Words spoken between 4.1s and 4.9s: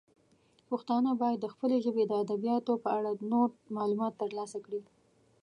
ترلاسه کړي.